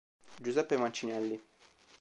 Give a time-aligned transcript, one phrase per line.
[0.41, 1.37] Giuseppe Mancinelli